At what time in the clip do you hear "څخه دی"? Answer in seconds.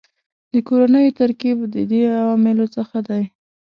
2.75-3.23